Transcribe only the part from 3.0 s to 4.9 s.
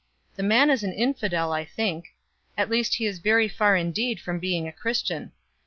is very far indeed from being a